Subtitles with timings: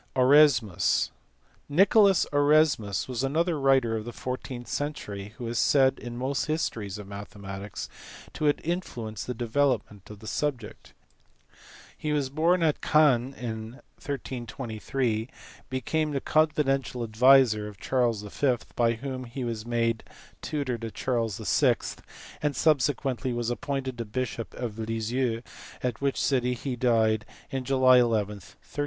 [0.15, 1.11] Oresnmst.
[1.69, 6.97] Nicholas Oresmus was another writer of the fourteenth century who is said in most histories
[6.97, 7.87] of mathematics
[8.33, 10.95] to have influenced the development of the subject.
[11.95, 15.29] He was born at (Vien in 1323,
[15.69, 18.55] became the confidential adviser of Charles V.
[18.75, 20.03] by whom he was made
[20.41, 21.75] tutor to Charles VI.,
[22.41, 25.43] and subsequently \vas appointed bishop of Lisieux,
[25.83, 27.23] at which city he died
[27.53, 28.07] on Inly 11,
[28.37, 28.43] 1382.